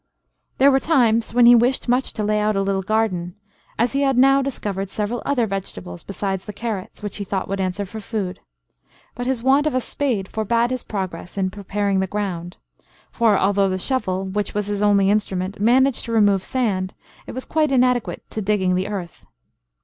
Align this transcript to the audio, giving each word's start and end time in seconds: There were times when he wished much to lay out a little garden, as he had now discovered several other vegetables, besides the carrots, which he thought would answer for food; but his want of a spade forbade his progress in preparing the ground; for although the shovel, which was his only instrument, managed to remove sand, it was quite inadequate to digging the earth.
There 0.57 0.71
were 0.71 0.79
times 0.79 1.31
when 1.31 1.45
he 1.45 1.53
wished 1.53 1.87
much 1.87 2.11
to 2.13 2.23
lay 2.23 2.39
out 2.39 2.55
a 2.55 2.63
little 2.63 2.81
garden, 2.81 3.35
as 3.77 3.93
he 3.93 4.01
had 4.01 4.17
now 4.17 4.41
discovered 4.41 4.89
several 4.89 5.21
other 5.27 5.45
vegetables, 5.45 6.03
besides 6.03 6.45
the 6.45 6.53
carrots, 6.53 7.03
which 7.03 7.17
he 7.17 7.23
thought 7.23 7.47
would 7.47 7.59
answer 7.59 7.85
for 7.85 7.99
food; 7.99 8.39
but 9.13 9.27
his 9.27 9.43
want 9.43 9.67
of 9.67 9.75
a 9.75 9.79
spade 9.79 10.27
forbade 10.27 10.71
his 10.71 10.81
progress 10.81 11.37
in 11.37 11.51
preparing 11.51 11.99
the 11.99 12.07
ground; 12.07 12.57
for 13.11 13.37
although 13.37 13.69
the 13.69 13.77
shovel, 13.77 14.25
which 14.25 14.55
was 14.55 14.65
his 14.65 14.81
only 14.81 15.11
instrument, 15.11 15.59
managed 15.59 16.05
to 16.05 16.11
remove 16.11 16.43
sand, 16.43 16.95
it 17.27 17.33
was 17.33 17.45
quite 17.45 17.71
inadequate 17.71 18.23
to 18.31 18.41
digging 18.41 18.73
the 18.73 18.87
earth. 18.87 19.27